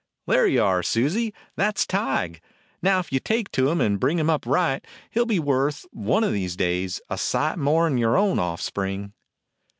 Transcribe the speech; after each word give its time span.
"There 0.25 0.47
you 0.47 0.63
are, 0.63 0.81
Susie; 0.81 1.31
that 1.57 1.77
's 1.77 1.85
Tige. 1.85 2.41
Now, 2.81 2.97
if 2.97 3.13
you 3.13 3.19
take 3.19 3.51
to 3.51 3.69
him 3.69 3.79
and 3.79 3.99
bring 3.99 4.17
him 4.17 4.31
up 4.31 4.47
right, 4.47 4.83
he 5.11 5.19
'll 5.19 5.27
be 5.27 5.37
worth, 5.37 5.85
one 5.91 6.23
of 6.23 6.33
these 6.33 6.55
days, 6.55 6.99
a 7.07 7.19
sight 7.19 7.59
more 7.59 7.85
'n 7.85 7.99
your 7.99 8.17
own 8.17 8.39
offspring." 8.39 9.13